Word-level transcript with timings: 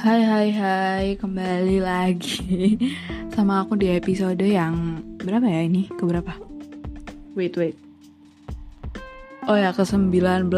Hai 0.00 0.24
hai 0.24 0.48
hai, 0.56 1.06
kembali 1.20 1.76
lagi 1.84 2.72
sama 3.36 3.60
aku 3.60 3.76
di 3.76 3.92
episode 3.92 4.40
yang 4.40 5.04
berapa 5.20 5.44
ya 5.44 5.60
ini? 5.68 5.92
Ke 5.92 6.08
berapa? 6.08 6.40
Wait 7.36 7.52
wait. 7.60 7.76
Oh 9.44 9.60
ya 9.60 9.76
ke 9.76 9.84
19 9.84 10.48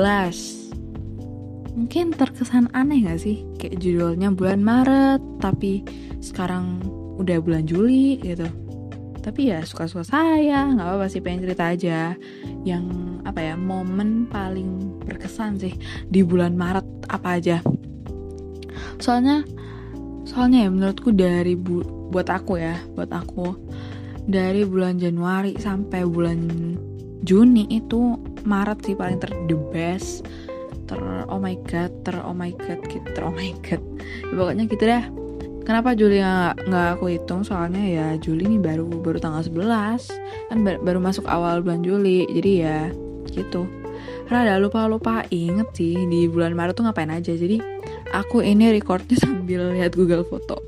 Mungkin 1.74 2.14
terkesan 2.14 2.70
aneh 2.70 3.02
gak 3.02 3.18
sih? 3.18 3.42
Kayak 3.58 3.82
judulnya 3.82 4.30
bulan 4.30 4.62
Maret 4.62 5.18
Tapi 5.42 5.82
sekarang 6.22 6.78
udah 7.18 7.42
bulan 7.42 7.66
Juli 7.66 8.22
gitu 8.22 8.46
Tapi 9.26 9.50
ya 9.50 9.66
suka-suka 9.66 10.06
saya 10.06 10.70
nggak 10.70 10.86
apa-apa 10.86 11.10
sih 11.10 11.18
pengen 11.18 11.50
cerita 11.50 11.74
aja 11.74 12.14
Yang 12.62 12.86
apa 13.26 13.42
ya 13.42 13.58
momen 13.58 14.30
paling 14.30 15.02
berkesan 15.02 15.58
sih 15.58 15.74
Di 16.06 16.22
bulan 16.22 16.54
Maret 16.54 17.10
apa 17.10 17.42
aja 17.42 17.58
soalnya 19.02 19.42
soalnya 20.22 20.64
ya 20.64 20.70
menurutku 20.70 21.10
dari 21.10 21.58
bu 21.58 21.82
buat 22.14 22.30
aku 22.30 22.56
ya 22.62 22.78
buat 22.94 23.10
aku 23.10 23.58
dari 24.30 24.62
bulan 24.62 25.02
Januari 25.02 25.58
sampai 25.58 26.06
bulan 26.06 26.38
Juni 27.22 27.66
itu 27.70 28.18
Maret 28.42 28.86
sih 28.86 28.94
paling 28.94 29.18
ter 29.22 29.30
the 29.46 29.58
best 29.70 30.26
ter 30.86 30.98
oh 31.30 31.38
my 31.38 31.54
god 31.66 31.90
ter 32.02 32.18
oh 32.22 32.34
my 32.34 32.50
god 32.54 32.78
gitu 32.86 33.06
ter 33.14 33.22
oh 33.22 33.34
my 33.34 33.50
god. 33.62 33.82
Ya, 34.26 34.34
pokoknya 34.34 34.64
gitu 34.66 34.84
dah. 34.86 35.04
Kenapa 35.62 35.94
Juli 35.94 36.18
nggak 36.18 36.66
nggak 36.66 36.86
aku 36.98 37.04
hitung? 37.14 37.46
Soalnya 37.46 37.82
ya 37.86 38.06
Juli 38.18 38.50
ini 38.50 38.58
baru 38.58 38.90
baru 38.90 39.22
tanggal 39.22 39.46
11 39.46 40.50
kan 40.50 40.58
baru 40.66 40.98
masuk 40.98 41.22
awal 41.30 41.62
bulan 41.62 41.86
Juli 41.86 42.26
jadi 42.26 42.52
ya 42.66 42.78
gitu. 43.30 43.70
Karena 44.26 44.38
ada 44.42 44.54
lupa-lupa 44.58 45.22
inget 45.30 45.70
sih 45.78 45.94
di 46.10 46.26
bulan 46.26 46.58
Maret 46.58 46.74
tuh 46.74 46.84
ngapain 46.86 47.14
aja. 47.14 47.30
Jadi 47.30 47.62
aku 48.12 48.44
ini 48.44 48.70
recordnya 48.70 49.16
sambil 49.16 49.72
lihat 49.72 49.96
Google 49.96 50.22
Foto. 50.28 50.60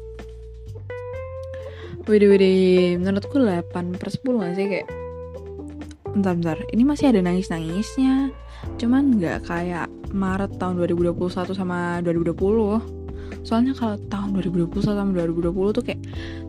Widih 2.04 2.28
widih 2.36 3.00
menurutku 3.00 3.40
8 3.40 3.96
per 3.96 4.08
10 4.12 4.40
gak 4.40 4.52
sih 4.56 4.66
kayak. 4.68 4.88
Bentar 6.12 6.32
bentar. 6.36 6.58
Ini 6.72 6.82
masih 6.84 7.12
ada 7.12 7.20
nangis-nangisnya. 7.24 8.32
Cuman 8.76 9.20
gak 9.20 9.48
kayak 9.48 9.88
Maret 10.12 10.56
tahun 10.60 10.80
2021 10.84 11.56
sama 11.56 12.00
2020 12.04 13.04
Soalnya 13.44 13.76
kalau 13.76 14.00
tahun 14.08 14.40
2021 14.40 14.84
sama 14.84 15.10
2020 15.12 15.76
tuh 15.76 15.84
kayak 15.84 16.02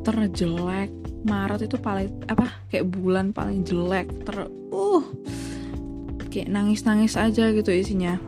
terjelek. 0.08 0.92
Maret 1.26 1.66
itu 1.66 1.76
paling 1.82 2.12
apa 2.30 2.54
kayak 2.70 2.86
bulan 2.94 3.34
paling 3.34 3.66
jelek 3.66 4.06
ter 4.30 4.46
uh 4.70 5.04
kayak 6.30 6.54
nangis-nangis 6.54 7.18
aja 7.18 7.50
gitu 7.50 7.74
isinya 7.74 8.22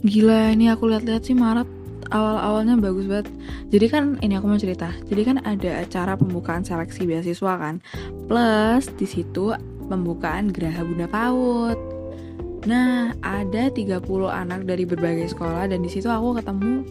gila 0.00 0.52
ini 0.56 0.72
aku 0.72 0.88
lihat-lihat 0.88 1.22
sih 1.28 1.36
Maret 1.36 1.68
awal-awalnya 2.10 2.74
bagus 2.76 3.06
banget. 3.06 3.28
Jadi 3.70 3.86
kan 3.86 4.04
ini 4.20 4.34
aku 4.36 4.46
mau 4.50 4.60
cerita. 4.60 4.90
Jadi 5.06 5.22
kan 5.22 5.36
ada 5.46 5.84
acara 5.86 6.18
pembukaan 6.18 6.66
seleksi 6.66 7.06
beasiswa 7.06 7.54
kan. 7.56 7.78
Plus 8.26 8.90
di 8.98 9.06
situ 9.06 9.54
pembukaan 9.86 10.50
Geraha 10.54 10.86
Bunda 10.86 11.06
PAUD 11.10 11.78
nah 12.60 13.16
ada 13.24 13.72
30 13.72 14.04
anak 14.28 14.68
dari 14.68 14.84
berbagai 14.84 15.32
sekolah 15.32 15.72
dan 15.72 15.80
di 15.80 15.88
situ 15.88 16.12
aku 16.12 16.36
ketemu 16.44 16.84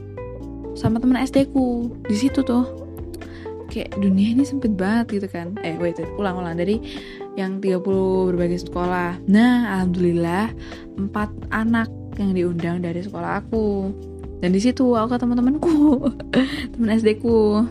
sama 0.73 0.97
temen 0.97 1.19
SD 1.21 1.53
ku. 1.53 1.93
Di 2.07 2.15
situ 2.17 2.41
tuh. 2.41 2.65
Kayak 3.69 4.01
dunia 4.01 4.33
ini 4.33 4.41
sempit 4.41 4.73
banget 4.73 5.21
gitu 5.21 5.27
kan. 5.29 5.53
Eh 5.61 5.77
wait, 5.77 6.01
wait 6.01 6.09
ulang-ulang. 6.17 6.57
Dari 6.57 6.81
yang 7.37 7.61
30 7.61 7.85
berbagai 8.33 8.65
sekolah. 8.65 9.21
Nah 9.29 9.77
alhamdulillah 9.77 10.49
empat 10.97 11.29
anak 11.53 11.98
yang 12.17 12.31
diundang 12.33 12.81
dari 12.81 13.03
sekolah 13.03 13.45
aku. 13.45 13.91
Dan 14.39 14.55
di 14.55 14.61
situ 14.63 14.95
aku 14.95 15.19
ketemu 15.19 15.33
temanku 15.35 15.75
teman 16.73 16.89
SD 16.95 17.19
ku. 17.19 17.67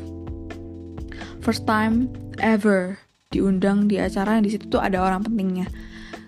First 1.41 1.65
time 1.65 2.13
ever 2.39 3.01
diundang 3.33 3.89
di 3.89 3.97
acara 3.97 4.37
yang 4.37 4.45
di 4.45 4.53
situ 4.53 4.69
tuh 4.69 4.79
ada 4.79 5.01
orang 5.01 5.25
pentingnya. 5.25 5.67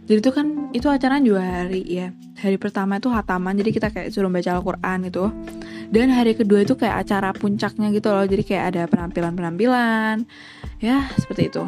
Jadi 0.08 0.18
itu 0.18 0.30
kan 0.34 0.72
itu 0.74 0.88
acara 0.90 1.22
dua 1.22 1.44
hari 1.44 1.86
ya. 1.86 2.10
Hari 2.40 2.56
pertama 2.56 2.98
itu 2.98 3.12
hataman 3.12 3.54
jadi 3.60 3.70
kita 3.70 3.88
kayak 3.92 4.10
suruh 4.10 4.32
baca 4.32 4.58
Al-Quran 4.58 5.06
itu 5.06 5.28
dan 5.90 6.08
hari 6.08 6.38
kedua 6.38 6.64
itu 6.64 6.78
kayak 6.78 7.04
acara 7.04 7.34
puncaknya 7.36 7.90
gitu 7.92 8.08
loh 8.14 8.24
jadi 8.24 8.42
kayak 8.42 8.64
ada 8.74 8.82
penampilan-penampilan. 8.88 10.24
Ya 10.80 11.04
seperti 11.20 11.52
itu 11.52 11.62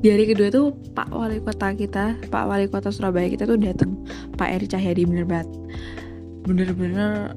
di 0.00 0.08
hari 0.08 0.24
kedua 0.32 0.48
tuh 0.48 0.72
Pak 0.96 1.12
Wali 1.12 1.44
Kota 1.44 1.76
kita, 1.76 2.16
Pak 2.32 2.44
Wali 2.48 2.66
Kota 2.72 2.88
Surabaya 2.88 3.28
kita 3.28 3.44
tuh 3.44 3.60
datang, 3.60 4.00
Pak 4.40 4.48
Eri 4.48 4.66
Cahyadi 4.66 5.04
bener 5.04 5.28
banget, 5.28 5.48
bener-bener 6.48 7.36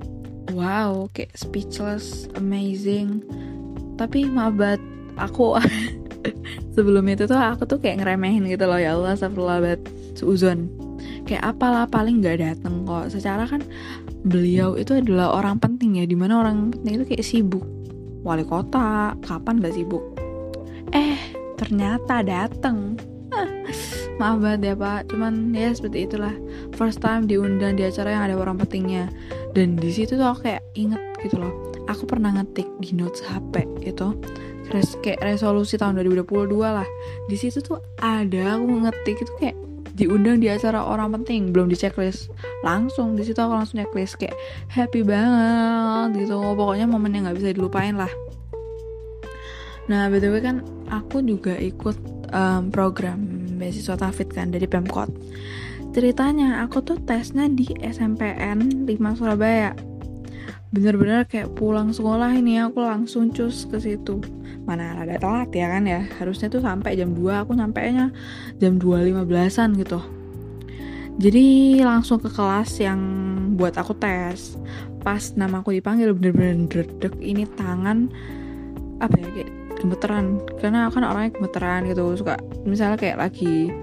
wow, 0.55 1.11
kayak 1.11 1.35
speechless, 1.35 2.31
amazing. 2.39 3.19
Tapi 3.99 4.27
maaf 4.31 4.55
banget, 4.55 4.81
aku 5.19 5.59
sebelum 6.75 7.03
itu 7.11 7.27
tuh 7.27 7.35
aku 7.35 7.67
tuh 7.67 7.83
kayak 7.83 7.99
ngeremehin 7.99 8.47
gitu 8.47 8.63
loh 8.63 8.79
ya 8.79 8.95
Allah, 8.95 9.15
astagfirullah 9.15 9.59
banget, 9.59 9.81
seuzon. 10.15 10.71
Kayak 11.23 11.55
apalah 11.55 11.87
paling 11.87 12.19
nggak 12.19 12.39
dateng 12.39 12.83
kok. 12.83 13.11
Secara 13.11 13.47
kan 13.47 13.63
beliau 14.23 14.79
itu 14.79 14.95
adalah 14.95 15.35
orang 15.35 15.59
penting 15.59 15.99
ya, 15.99 16.07
di 16.07 16.15
mana 16.15 16.39
orang 16.39 16.71
penting 16.71 17.03
itu 17.03 17.05
kayak 17.11 17.27
sibuk. 17.27 17.63
Wali 18.23 18.47
kota, 18.47 19.19
kapan 19.19 19.59
gak 19.59 19.75
sibuk? 19.75 19.99
Eh, 20.95 21.32
ternyata 21.63 22.19
dateng. 22.19 22.99
Maaf 24.21 24.37
banget 24.43 24.61
ya 24.61 24.75
pak. 24.75 25.09
Cuman 25.09 25.55
ya 25.55 25.71
seperti 25.71 26.05
itulah. 26.05 26.35
First 26.75 26.99
time 26.99 27.25
diundang 27.25 27.79
di 27.79 27.87
acara 27.87 28.13
yang 28.13 28.23
ada 28.29 28.35
orang 28.35 28.59
pentingnya 28.59 29.09
dan 29.55 29.79
di 29.79 29.89
situ 29.89 30.19
tuh 30.19 30.27
aku 30.27 30.51
kayak 30.51 30.61
inget 30.75 31.01
gitu 31.23 31.39
loh. 31.39 31.53
Aku 31.87 32.03
pernah 32.03 32.35
ngetik 32.35 32.67
di 32.83 32.93
notes 32.93 33.23
HP 33.23 33.63
itu 33.83 34.13
res 34.71 34.95
kayak 35.03 35.23
resolusi 35.23 35.79
tahun 35.79 36.03
2022 36.03 36.51
lah. 36.59 36.87
Di 37.31 37.37
situ 37.39 37.63
tuh 37.63 37.79
ada 38.03 38.59
aku 38.59 38.65
ngetik 38.85 39.17
itu 39.23 39.33
kayak 39.39 39.57
diundang 39.93 40.41
di 40.41 40.49
acara 40.51 40.83
orang 40.83 41.13
penting. 41.21 41.49
Belum 41.49 41.71
di 41.71 41.77
checklist 41.79 42.29
langsung 42.61 43.17
di 43.17 43.23
situ 43.25 43.39
aku 43.39 43.53
langsung 43.55 43.81
checklist 43.81 44.19
kayak 44.21 44.35
happy 44.69 45.01
banget 45.01 46.27
gitu. 46.27 46.37
Pokoknya 46.37 46.85
momen 46.85 47.17
yang 47.17 47.23
nggak 47.25 47.37
bisa 47.39 47.49
dilupain 47.55 47.97
lah 47.97 48.09
Nah, 49.91 50.07
btw 50.07 50.35
kan 50.39 50.55
aku 50.87 51.19
juga 51.19 51.59
ikut 51.59 51.97
um, 52.31 52.71
program 52.71 53.19
beasiswa 53.59 53.99
Tafid 53.99 54.31
kan 54.31 54.51
dari 54.51 54.67
Pemkot. 54.67 55.11
Ceritanya 55.93 56.65
aku 56.65 56.81
tuh 56.81 56.97
tesnya 57.05 57.45
di 57.45 57.69
SMPN 57.79 58.89
5 58.89 59.19
Surabaya. 59.19 59.77
Bener-bener 60.73 61.29
kayak 61.29 61.53
pulang 61.53 61.93
sekolah 61.93 62.33
ini 62.33 62.57
aku 62.57 62.81
langsung 62.81 63.29
cus 63.29 63.69
ke 63.69 63.77
situ. 63.77 64.17
Mana 64.65 64.97
ada 64.97 65.21
telat 65.21 65.53
ya 65.53 65.69
kan 65.69 65.85
ya. 65.85 66.01
Harusnya 66.17 66.49
tuh 66.49 66.65
sampai 66.65 66.97
jam 66.97 67.13
2, 67.13 67.45
aku 67.45 67.53
nyampe 67.53 67.77
nya 67.93 68.09
jam 68.57 68.81
2.15an 68.81 69.69
gitu. 69.77 70.01
Jadi 71.21 71.77
langsung 71.85 72.17
ke 72.17 72.25
kelas 72.33 72.81
yang 72.81 72.99
buat 73.53 73.77
aku 73.77 73.93
tes. 73.93 74.57
Pas 75.05 75.21
nama 75.37 75.61
aku 75.61 75.77
dipanggil 75.77 76.09
bener-bener 76.17 76.65
dredek 76.65 77.13
ini 77.21 77.45
tangan 77.53 78.09
apa 78.97 79.13
ya 79.19 79.29
kayak 79.29 79.62
gemeteran. 79.79 80.41
Karena 80.59 80.89
kan 80.91 81.03
orangnya 81.05 81.31
gemeteran 81.37 81.87
gitu 81.89 82.13
suka 82.17 82.37
misalnya 82.67 82.97
kayak 82.99 83.17
lagi 83.19 83.73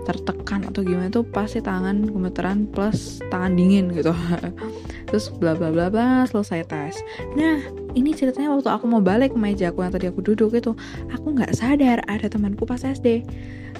tertekan 0.00 0.64
atau 0.64 0.80
gimana 0.80 1.12
tuh 1.12 1.22
pasti 1.28 1.60
tangan 1.60 2.08
gemeteran 2.08 2.66
plus 2.66 3.20
tangan 3.30 3.54
dingin 3.54 3.92
gitu. 3.94 4.10
Terus 5.10 5.30
bla 5.36 5.54
bla 5.54 5.70
bla 5.70 5.86
bla 5.92 6.24
selesai 6.26 6.66
tes. 6.66 6.94
Nah 7.36 7.60
ini 7.94 8.14
ceritanya 8.14 8.54
waktu 8.54 8.70
aku 8.70 8.86
mau 8.86 9.02
balik 9.02 9.34
ke 9.34 9.38
meja 9.38 9.70
aku 9.70 9.82
yang 9.82 9.92
tadi 9.92 10.06
aku 10.10 10.22
duduk 10.22 10.54
itu 10.54 10.72
aku 11.10 11.26
nggak 11.34 11.52
sadar 11.58 11.98
ada 12.06 12.30
temanku 12.30 12.62
pas 12.62 12.78
SD 12.86 13.26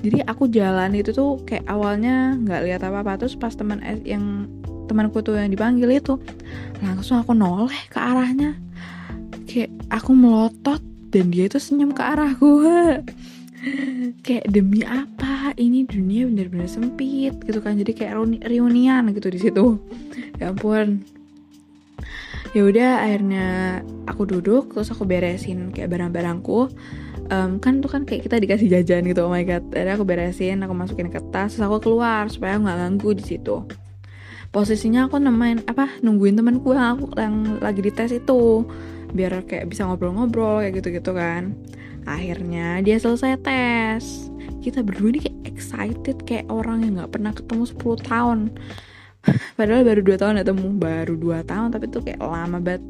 jadi 0.01 0.25
aku 0.25 0.49
jalan 0.49 0.97
itu 0.97 1.13
tuh 1.13 1.39
kayak 1.45 1.69
awalnya 1.69 2.34
nggak 2.41 2.61
lihat 2.65 2.81
apa 2.89 3.05
apa 3.05 3.21
terus 3.21 3.37
pas 3.37 3.53
teman 3.53 3.84
yang 4.09 4.49
temanku 4.89 5.21
tuh 5.21 5.37
yang 5.37 5.53
dipanggil 5.53 5.93
itu 5.93 6.16
langsung 6.81 7.21
aku 7.21 7.37
noleh 7.37 7.78
ke 7.93 8.01
arahnya. 8.01 8.57
Kayak 9.45 9.71
aku 9.93 10.16
melotot 10.16 10.81
dan 11.10 11.34
dia 11.34 11.51
itu 11.51 11.59
senyum 11.59 11.91
ke 11.91 12.03
arahku 12.03 12.62
kayak 14.24 14.48
demi 14.48 14.80
apa? 14.84 15.53
Ini 15.57 15.84
dunia 15.84 16.24
bener-bener 16.28 16.68
sempit 16.68 17.36
gitu 17.45 17.60
kan. 17.60 17.77
Jadi 17.77 17.92
kayak 17.92 18.16
reunian 18.48 19.12
gitu 19.12 19.28
di 19.28 19.41
situ. 19.41 19.77
Ya 20.41 20.53
ampun. 20.53 21.04
Ya 22.51 22.66
udah 22.66 23.07
akhirnya 23.07 23.48
aku 24.10 24.27
duduk 24.27 24.74
terus 24.74 24.91
aku 24.91 25.04
beresin 25.07 25.71
kayak 25.71 25.92
barang-barangku. 25.92 26.72
Um, 27.30 27.63
kan 27.63 27.78
tuh 27.78 27.86
kan 27.86 28.03
kayak 28.03 28.27
kita 28.27 28.42
dikasih 28.42 28.66
jajan 28.66 29.06
gitu 29.06 29.22
oh 29.22 29.30
my 29.30 29.45
god. 29.45 29.63
Akhirnya 29.71 29.95
aku 30.01 30.06
beresin 30.09 30.65
aku 30.65 30.74
masukin 30.74 31.13
ke 31.13 31.21
tas 31.30 31.54
terus 31.54 31.63
aku 31.63 31.78
keluar 31.78 32.27
supaya 32.33 32.59
nggak 32.59 32.78
ganggu 32.80 33.10
di 33.15 33.24
situ. 33.24 33.68
Posisinya 34.51 35.06
aku 35.06 35.22
nemenin 35.22 35.63
apa 35.71 36.03
nungguin 36.03 36.34
temanku 36.34 36.74
yang 36.74 37.06
yang 37.15 37.63
lagi 37.63 37.86
di 37.86 37.92
tes 37.95 38.10
itu 38.10 38.66
biar 39.12 39.42
kayak 39.47 39.71
bisa 39.71 39.86
ngobrol-ngobrol 39.86 40.62
kayak 40.65 40.83
gitu-gitu 40.83 41.12
kan. 41.15 41.54
Akhirnya 42.09 42.80
dia 42.80 42.97
selesai 42.97 43.39
tes. 43.42 44.30
Kita 44.60 44.84
berdua 44.84 45.16
ini 45.16 45.21
kayak 45.24 45.41
excited 45.48 46.16
kayak 46.24 46.47
orang 46.48 46.84
yang 46.84 47.01
nggak 47.01 47.12
pernah 47.12 47.33
ketemu 47.33 47.65
10 47.68 48.09
tahun. 48.09 48.39
Padahal 49.57 49.84
baru 49.84 50.01
dua 50.01 50.16
tahun 50.16 50.41
ketemu 50.41 50.66
baru 50.80 51.15
dua 51.16 51.39
tahun 51.45 51.77
tapi 51.77 51.92
tuh 51.92 52.01
kayak 52.01 52.21
lama 52.24 52.57
banget. 52.57 52.83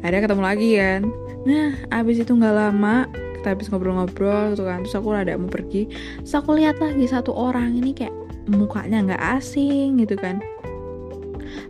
Akhirnya 0.00 0.20
ketemu 0.24 0.42
lagi 0.42 0.70
kan. 0.80 1.00
Nah 1.44 1.70
abis 1.92 2.16
itu 2.24 2.32
nggak 2.32 2.56
lama 2.56 3.04
kita 3.40 3.56
habis 3.56 3.68
ngobrol-ngobrol 3.68 4.56
gitu 4.56 4.64
kan. 4.64 4.84
Terus 4.84 4.96
aku 4.96 5.08
ada 5.12 5.36
mau 5.36 5.48
pergi. 5.52 5.92
Terus 6.24 6.34
aku 6.36 6.56
lihat 6.56 6.80
lagi 6.80 7.04
satu 7.04 7.32
orang 7.36 7.76
ini 7.76 7.92
kayak 7.92 8.12
mukanya 8.48 9.12
nggak 9.12 9.22
asing 9.40 10.00
gitu 10.00 10.16
kan. 10.16 10.40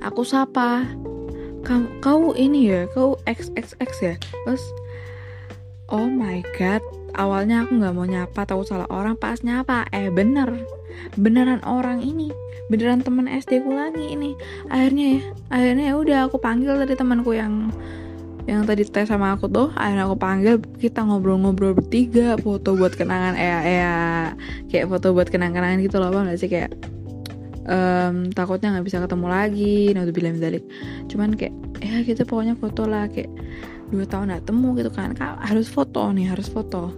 Aku 0.07 0.23
sapa 0.23 0.87
kau, 1.65 1.85
kau 2.01 2.23
ini 2.37 2.71
ya 2.71 2.81
kau 2.93 3.17
XXX 3.29 3.91
ya? 4.03 4.15
Terus 4.47 4.65
oh 5.91 6.07
my 6.07 6.41
god 6.57 6.83
awalnya 7.19 7.67
aku 7.67 7.79
nggak 7.83 7.95
mau 7.95 8.07
nyapa 8.07 8.41
tahu 8.47 8.63
salah 8.63 8.87
orang 8.91 9.19
pas 9.19 9.41
nyapa. 9.43 9.87
Eh 9.91 10.09
bener. 10.13 10.65
Beneran 11.17 11.63
orang 11.67 12.03
ini. 12.03 12.31
Beneran 12.71 13.03
teman 13.03 13.27
SD 13.27 13.67
ku 13.67 13.75
lagi 13.75 14.15
ini. 14.15 14.39
Akhirnya 14.71 15.19
ya 15.19 15.23
akhirnya 15.51 15.85
ya 15.91 15.95
udah 15.99 16.19
aku 16.31 16.37
panggil 16.39 16.79
tadi 16.79 16.95
temanku 16.95 17.35
yang 17.35 17.75
yang 18.49 18.65
tadi 18.67 18.83
tes 18.87 19.11
sama 19.11 19.35
aku 19.35 19.51
tuh. 19.51 19.69
Akhirnya 19.75 20.07
aku 20.07 20.17
panggil 20.19 20.55
kita 20.79 21.03
ngobrol-ngobrol 21.03 21.75
bertiga 21.77 22.39
foto 22.39 22.75
buat 22.79 22.95
kenangan 22.95 23.35
eh 23.37 23.51
ya 23.83 23.95
kayak 24.71 24.87
foto 24.91 25.13
buat 25.15 25.29
kenang-kenangan 25.29 25.83
gitu 25.83 25.99
loh 25.99 26.11
bang 26.15 26.35
sih? 26.39 26.51
Kayak 26.51 26.75
um, 27.71 28.29
takutnya 28.35 28.75
nggak 28.75 28.87
bisa 28.87 28.99
ketemu 28.99 29.27
lagi 29.31 29.95
udah 29.95 30.15
bilang 30.15 30.37
balik. 30.43 30.65
Cuman 31.07 31.39
kayak 31.39 31.55
ya 31.81 32.03
kita 32.03 32.23
pokoknya 32.27 32.59
foto 32.59 32.85
lah 32.85 33.07
kayak 33.07 33.31
dua 33.91 34.07
tahun 34.07 34.35
gak 34.35 34.51
temu 34.51 34.75
gitu 34.77 34.91
kan. 34.91 35.15
Harus 35.19 35.71
foto 35.71 36.11
nih 36.11 36.27
harus 36.29 36.51
foto. 36.51 36.91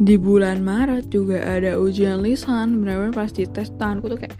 Di 0.00 0.16
bulan 0.16 0.64
Maret 0.64 1.12
juga 1.12 1.44
ada 1.44 1.76
ujian 1.76 2.24
lisan 2.24 2.80
benar-benar 2.80 3.12
pas 3.12 3.28
di 3.28 3.44
tes 3.44 3.68
tanganku 3.76 4.08
tuh 4.08 4.20
kayak 4.20 4.36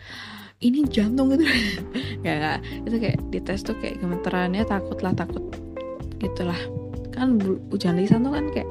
ini 0.60 0.84
jantung 0.88 1.32
gitu. 1.32 1.44
Nggak 2.24 2.36
nggak. 2.36 2.58
Itu 2.88 2.96
kayak 3.00 3.18
di 3.32 3.38
tes 3.40 3.60
tuh 3.64 3.76
kayak 3.80 4.00
gemeterannya 4.00 4.64
takut 4.64 5.00
lah 5.00 5.12
takut. 5.16 5.44
Gitulah 6.20 6.60
kan 7.12 7.36
ujian 7.68 8.00
lisan 8.00 8.24
tuh 8.24 8.32
kan 8.32 8.48
kayak 8.52 8.68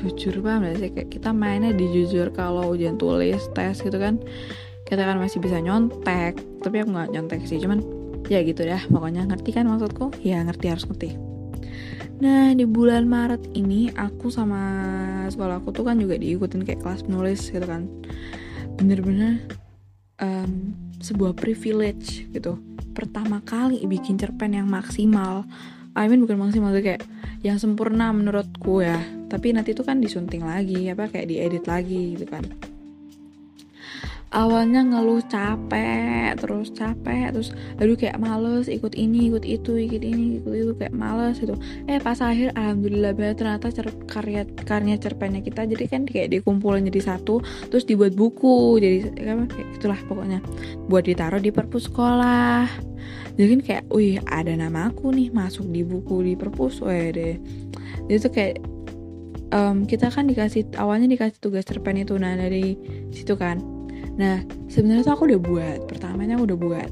jujur 0.00 0.40
banget 0.40 0.80
sih? 0.80 0.90
Kayak 0.90 1.12
kita 1.12 1.30
mainnya 1.36 1.76
di 1.76 1.84
jujur 1.92 2.32
kalau 2.32 2.72
ujian 2.72 2.96
tulis 2.96 3.44
tes 3.52 3.84
gitu 3.84 4.00
kan. 4.00 4.16
Kita 4.88 5.04
kan 5.04 5.20
masih 5.20 5.38
bisa 5.38 5.60
nyontek 5.60 6.40
tapi 6.64 6.80
aku 6.80 6.90
nggak 6.96 7.10
nyontek 7.12 7.44
sih. 7.44 7.60
Cuman 7.60 7.84
ya 8.32 8.40
gitu 8.40 8.64
dah. 8.64 8.80
Pokoknya 8.88 9.28
ngerti 9.28 9.50
kan 9.52 9.68
maksudku? 9.68 10.16
Ya 10.24 10.40
ngerti 10.40 10.66
harus 10.72 10.88
ngerti. 10.88 11.14
Nah 12.20 12.52
di 12.52 12.68
bulan 12.68 13.08
Maret 13.08 13.56
ini 13.56 13.88
aku 13.96 14.28
sama 14.28 14.60
sekolah 15.32 15.64
aku 15.64 15.72
tuh 15.72 15.88
kan 15.88 15.96
juga 15.96 16.20
diikutin 16.20 16.64
kayak 16.64 16.80
kelas 16.80 17.04
menulis 17.08 17.48
gitu 17.48 17.64
kan. 17.64 17.88
Bener-bener 18.76 19.44
um, 20.20 20.76
sebuah 21.00 21.32
privilege 21.36 22.28
gitu. 22.28 22.60
Pertama 22.92 23.40
kali 23.40 23.80
bikin 23.88 24.20
cerpen 24.20 24.52
yang 24.52 24.68
maksimal 24.68 25.48
I 25.98 26.06
mean 26.06 26.22
bukan 26.22 26.38
maksimal 26.38 26.70
tuh 26.70 26.84
kayak 26.84 27.02
yang 27.40 27.56
sempurna 27.58 28.12
menurutku 28.14 28.84
ya. 28.84 29.00
Tapi 29.30 29.54
nanti 29.54 29.74
tuh 29.74 29.86
kan 29.86 30.02
disunting 30.02 30.42
lagi 30.42 30.90
apa 30.90 31.10
kayak 31.10 31.26
diedit 31.30 31.64
lagi 31.66 32.18
gitu 32.18 32.26
kan 32.26 32.69
awalnya 34.30 34.86
ngeluh 34.86 35.18
capek 35.26 36.38
terus 36.38 36.70
capek 36.70 37.34
terus 37.34 37.50
aduh 37.82 37.98
kayak 37.98 38.14
males 38.22 38.70
ikut 38.70 38.94
ini 38.94 39.34
ikut 39.34 39.42
itu 39.42 39.74
ikut 39.74 40.02
ini 40.06 40.38
ikut 40.38 40.54
itu 40.54 40.72
kayak 40.78 40.94
males 40.94 41.42
gitu. 41.42 41.58
Eh 41.90 41.98
pas 41.98 42.18
akhir 42.22 42.54
alhamdulillah 42.54 43.10
banget 43.18 43.42
ternyata 43.42 43.74
cer 43.74 43.90
karya 44.06 44.46
karya 44.62 44.96
cerpennya 45.02 45.42
kita 45.42 45.66
jadi 45.66 45.84
kan 45.90 46.02
kayak 46.06 46.30
dikumpulin 46.30 46.86
jadi 46.86 47.14
satu 47.14 47.42
terus 47.68 47.82
dibuat 47.82 48.14
buku 48.14 48.78
jadi 48.78 49.10
apa 49.34 49.50
kayak 49.50 49.68
itulah 49.74 50.00
pokoknya. 50.06 50.38
Buat 50.86 51.10
ditaruh 51.10 51.42
di 51.42 51.50
perpus 51.50 51.90
sekolah. 51.90 52.70
Jadi 53.34 53.46
kan 53.56 53.60
kayak 53.66 53.84
wih 53.90 54.22
ada 54.30 54.54
nama 54.54 54.92
aku 54.92 55.10
nih 55.10 55.34
masuk 55.34 55.66
di 55.74 55.82
buku 55.82 56.22
di 56.22 56.34
perpus 56.38 56.78
weh 56.86 57.10
deh. 57.10 57.34
Jadi 58.06 58.18
tuh 58.22 58.30
kayak 58.30 58.56
um, 59.54 59.86
kita 59.86 60.10
kan 60.10 60.26
dikasih 60.26 60.66
awalnya 60.78 61.10
dikasih 61.10 61.38
tugas 61.42 61.66
cerpen 61.66 61.98
itu 61.98 62.14
nah 62.18 62.34
dari 62.34 62.78
situ 63.10 63.34
kan 63.34 63.79
Nah, 64.18 64.42
sebenarnya 64.66 65.06
tuh 65.06 65.14
aku 65.14 65.24
udah 65.30 65.40
buat, 65.40 65.78
pertamanya 65.86 66.38
aku 66.38 66.54
udah 66.54 66.58
buat. 66.58 66.90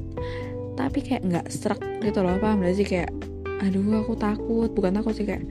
Tapi 0.79 0.99
kayak 1.03 1.23
nggak 1.27 1.47
serak 1.51 1.81
gitu 1.99 2.23
loh, 2.23 2.39
paham 2.39 2.63
gak 2.63 2.75
sih 2.75 2.87
kayak 2.87 3.11
aduh 3.59 3.99
aku 3.99 4.15
takut, 4.15 4.71
bukan 4.71 4.95
takut 4.95 5.11
sih 5.11 5.27
kayak 5.27 5.43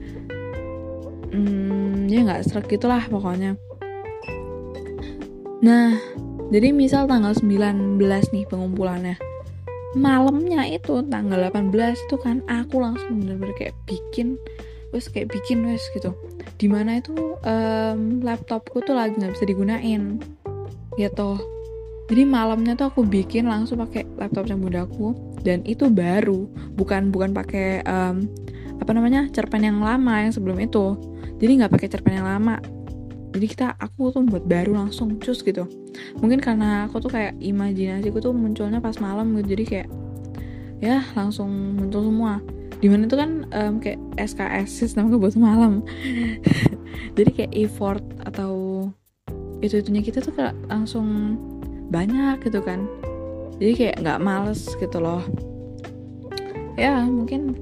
hmm, 1.29 2.09
ya 2.09 2.25
nggak 2.25 2.41
serak 2.49 2.65
gitulah 2.65 3.05
pokoknya. 3.05 3.53
Nah, 5.61 5.93
jadi 6.49 6.73
misal 6.73 7.05
tanggal 7.05 7.37
19 7.37 8.01
nih 8.01 8.45
pengumpulannya. 8.49 9.19
Malamnya 9.93 10.65
itu 10.69 11.05
tanggal 11.05 11.49
18 11.53 11.73
itu 12.09 12.15
kan 12.17 12.41
aku 12.49 12.81
langsung 12.81 13.21
bener-bener 13.21 13.53
kayak 13.57 13.75
bikin 13.85 14.37
wes 14.89 15.05
kayak 15.09 15.29
bikin 15.29 15.61
wes 15.69 15.85
gitu 15.93 16.17
di 16.57 16.65
mana 16.65 16.97
itu 16.97 17.13
um, 17.45 18.21
laptopku 18.25 18.81
tuh 18.81 18.97
lagi 18.97 19.17
nggak 19.21 19.37
bisa 19.37 19.45
digunain 19.45 20.17
gitu 20.97 21.37
jadi 22.09 22.25
malamnya 22.25 22.73
tuh 22.73 22.89
aku 22.89 23.05
bikin 23.05 23.45
langsung 23.45 23.85
pakai 23.85 24.01
laptopnya 24.17 24.57
bundaku 24.57 25.13
dan 25.45 25.61
itu 25.61 25.93
baru 25.93 26.49
bukan 26.73 27.13
bukan 27.13 27.37
pakai 27.37 27.85
um, 27.85 28.25
apa 28.81 28.91
namanya 28.97 29.29
cerpen 29.29 29.61
yang 29.61 29.77
lama 29.77 30.25
yang 30.25 30.33
sebelum 30.33 30.57
itu. 30.57 30.97
Jadi 31.37 31.61
nggak 31.61 31.71
pakai 31.71 31.87
cerpen 31.87 32.17
yang 32.17 32.25
lama. 32.25 32.57
Jadi 33.29 33.45
kita 33.45 33.77
aku 33.77 34.09
tuh 34.09 34.25
buat 34.25 34.41
baru 34.41 34.73
langsung 34.73 35.21
cus 35.21 35.45
gitu. 35.45 35.69
Mungkin 36.17 36.41
karena 36.41 36.89
aku 36.89 36.97
tuh 36.97 37.13
kayak 37.13 37.37
imajinasiku 37.37 38.17
tuh 38.17 38.33
munculnya 38.33 38.81
pas 38.81 38.97
malam 38.97 39.37
gitu. 39.37 39.53
Jadi 39.53 39.63
kayak 39.69 39.87
ya 40.81 41.05
langsung 41.13 41.77
muncul 41.77 42.09
semua. 42.09 42.41
Di 42.81 42.89
mana 42.89 43.05
itu 43.05 43.13
kan 43.19 43.45
um, 43.53 43.77
kayak 43.77 44.01
SKS 44.17 44.81
sistem 44.81 45.13
buat 45.13 45.37
malam. 45.37 45.85
Jadi 47.17 47.29
kayak 47.37 47.53
effort 47.53 48.01
atau 48.25 48.89
itu 49.61 49.77
itunya 49.77 50.01
kita 50.01 50.25
tuh 50.25 50.33
kayak 50.33 50.57
langsung 50.71 51.37
banyak 51.89 52.41
gitu 52.45 52.61
kan. 52.61 52.85
Jadi 53.59 53.71
kayak 53.75 53.95
nggak 54.01 54.21
males 54.23 54.61
gitu 54.79 54.97
loh. 55.03 55.25
Ya 56.79 57.03
mungkin 57.03 57.57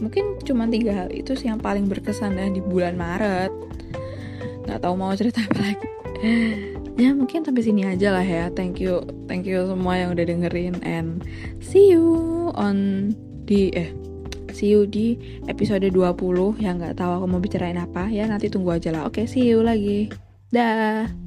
mungkin 0.00 0.40
cuma 0.44 0.64
tiga 0.68 1.04
hal 1.04 1.08
itu 1.12 1.36
sih 1.36 1.52
yang 1.52 1.60
paling 1.60 1.90
berkesan 1.90 2.40
ya 2.40 2.48
di 2.48 2.64
bulan 2.64 2.96
Maret. 2.96 3.52
Nggak 4.64 4.80
tahu 4.80 4.94
mau 4.96 5.12
cerita 5.12 5.44
apa 5.44 5.60
lagi. 5.60 5.86
Ya 6.96 7.12
mungkin 7.12 7.44
sampai 7.44 7.60
sini 7.60 7.84
aja 7.84 8.08
lah 8.08 8.24
ya. 8.24 8.48
Thank 8.48 8.80
you 8.80 9.04
thank 9.28 9.44
you 9.44 9.68
semua 9.68 10.00
yang 10.00 10.16
udah 10.16 10.24
dengerin 10.32 10.80
and 10.80 11.20
see 11.60 11.92
you 11.92 12.08
on 12.56 13.12
di 13.44 13.68
eh 13.76 13.92
see 14.56 14.72
you 14.72 14.88
di 14.88 15.20
episode 15.44 15.84
20 15.84 15.92
yang 16.56 16.80
nggak 16.80 16.96
tahu 16.96 17.20
aku 17.20 17.26
mau 17.28 17.36
bicarain 17.36 17.76
apa. 17.76 18.08
Ya 18.08 18.24
nanti 18.24 18.48
tunggu 18.48 18.80
aja 18.80 18.96
lah. 18.96 19.04
Oke 19.04 19.20
okay, 19.20 19.24
see 19.28 19.44
you 19.44 19.60
lagi. 19.60 20.08
Dah 20.48 21.25